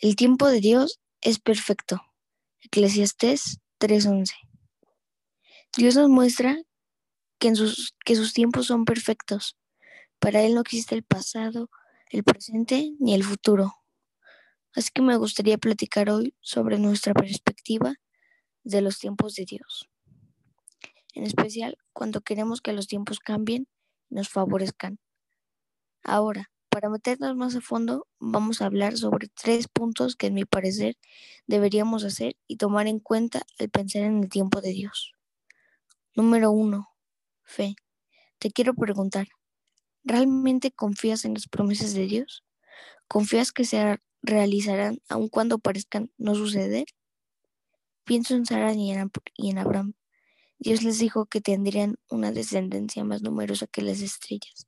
[0.00, 2.00] El tiempo de Dios es perfecto.
[2.60, 4.32] Eclesiastés 3:11.
[5.76, 6.56] Dios nos muestra
[7.40, 9.56] que, sus, que sus tiempos son perfectos.
[10.20, 11.68] Para Él no existe el pasado,
[12.10, 13.74] el presente ni el futuro.
[14.72, 17.96] Así que me gustaría platicar hoy sobre nuestra perspectiva
[18.62, 19.90] de los tiempos de Dios.
[21.12, 23.66] En especial cuando queremos que los tiempos cambien
[24.10, 25.00] y nos favorezcan.
[26.04, 30.44] Ahora, para meternos más a fondo, vamos a hablar sobre tres puntos que en mi
[30.44, 30.96] parecer
[31.46, 35.12] deberíamos hacer y tomar en cuenta al pensar en el tiempo de Dios.
[36.14, 36.90] Número uno,
[37.42, 37.74] fe.
[38.38, 39.28] Te quiero preguntar,
[40.04, 42.44] ¿realmente confías en las promesas de Dios?
[43.08, 46.86] ¿Confías que se realizarán aun cuando parezcan no suceder?
[48.04, 49.94] Pienso en Sara y en Abraham.
[50.60, 54.67] Dios les dijo que tendrían una descendencia más numerosa que las estrellas.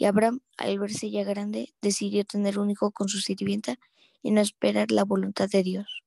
[0.00, 3.78] Y Abraham, al verse ya grande, decidió tener un hijo con su sirvienta
[4.22, 6.04] y no esperar la voluntad de Dios.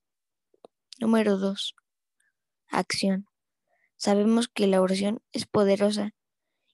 [0.98, 1.76] Número 2.
[2.66, 3.28] Acción.
[3.96, 6.12] Sabemos que la oración es poderosa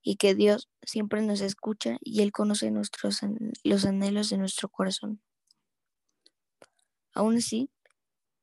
[0.02, 3.20] y que Dios siempre nos escucha y Él conoce nuestros,
[3.64, 5.20] los anhelos de nuestro corazón.
[7.12, 7.68] Aún así,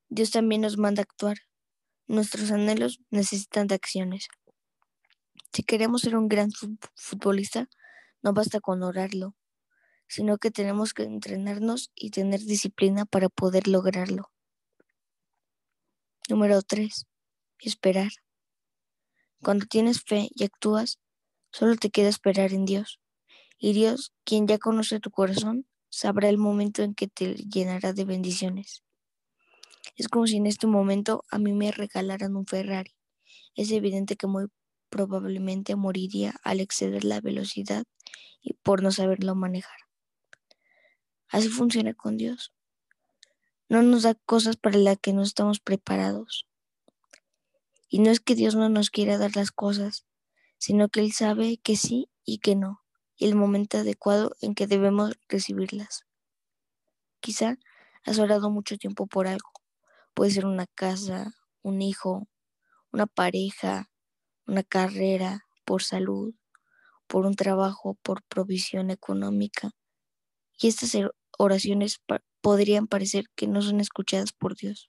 [0.08, 1.38] Dios también nos manda a actuar.
[2.06, 4.28] Nuestros anhelos necesitan de acciones.
[5.52, 6.52] Si queremos ser un gran
[6.94, 7.68] futbolista,
[8.28, 9.38] no basta con orarlo,
[10.06, 14.33] sino que tenemos que entrenarnos y tener disciplina para poder lograrlo.
[16.28, 17.08] Número 3.
[17.59, 18.11] Esperar.
[19.42, 21.00] Cuando tienes fe y actúas,
[21.53, 23.00] solo te queda esperar en Dios.
[23.58, 28.03] Y Dios, quien ya conoce tu corazón, sabrá el momento en que te llenará de
[28.03, 28.83] bendiciones.
[29.95, 32.94] Es como si en este momento a mí me regalaran un Ferrari.
[33.55, 34.48] Es evidente que muy
[34.90, 37.86] probablemente moriría al exceder la velocidad
[38.42, 39.78] y por no saberlo manejar.
[41.30, 42.54] Así funciona con Dios.
[43.70, 46.48] No nos da cosas para las que no estamos preparados.
[47.90, 50.06] Y no es que Dios no nos quiera dar las cosas,
[50.58, 52.82] sino que Él sabe que sí y que no,
[53.16, 56.06] y el momento adecuado en que debemos recibirlas.
[57.20, 57.58] Quizá
[58.06, 59.52] has orado mucho tiempo por algo.
[60.14, 62.28] Puede ser una casa, un hijo,
[62.92, 63.90] una pareja,
[64.48, 66.34] una carrera, por salud,
[67.08, 69.72] por un trabajo, por provisión económica.
[70.60, 70.98] Y estas
[71.38, 72.02] oraciones
[72.42, 74.88] podrían parecer que no son escuchadas por Dios.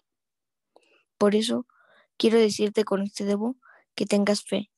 [1.18, 1.66] Por eso
[2.16, 3.56] quiero decirte con este debo
[3.94, 4.70] que tengas fe,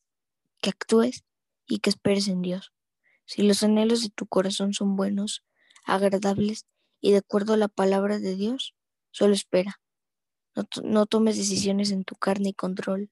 [0.61, 1.25] que actúes
[1.67, 2.73] y que esperes en Dios.
[3.27, 5.45] Si los anhelos de tu corazón son buenos,
[5.85, 6.67] agradables
[7.01, 8.75] y de acuerdo a la palabra de Dios,
[9.11, 9.81] solo espera.
[10.57, 13.11] No, no tomes decisiones en tu carne y control.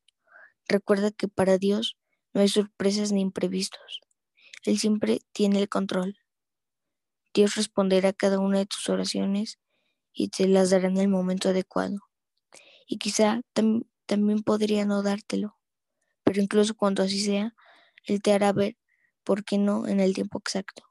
[0.68, 1.96] Recuerda que para Dios
[2.34, 4.00] no hay sorpresas ni imprevistos.
[4.64, 6.18] Él siempre tiene el control.
[7.32, 9.58] Dios responderá a cada una de tus oraciones
[10.12, 11.96] y te las dará en el momento adecuado.
[12.86, 15.56] Y quizá también podría no dártelo,
[16.22, 17.54] pero incluso cuando así sea,
[18.04, 18.76] Él te hará ver
[19.24, 20.82] por qué no en el tiempo exacto,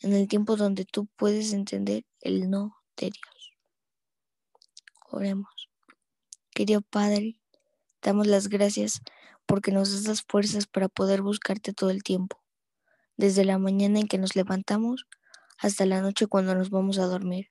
[0.00, 3.52] en el tiempo donde tú puedes entender el no de Dios.
[5.10, 5.68] Oremos.
[6.52, 7.38] Querido Padre,
[8.02, 9.00] damos las gracias
[9.46, 12.40] porque nos das las fuerzas para poder buscarte todo el tiempo
[13.16, 15.06] desde la mañana en que nos levantamos
[15.58, 17.50] hasta la noche cuando nos vamos a dormir.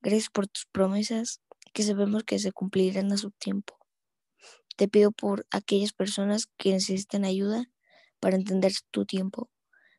[0.00, 1.40] Gracias por tus promesas
[1.72, 3.76] que sabemos que se cumplirán a su tiempo.
[4.76, 7.64] Te pido por aquellas personas que necesitan ayuda
[8.20, 9.50] para entender tu tiempo.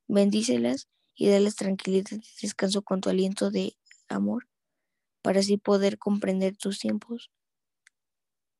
[0.07, 3.75] Bendícelas y dales tranquilidad y descanso con tu aliento de
[4.07, 4.47] amor
[5.21, 7.31] para así poder comprender tus tiempos.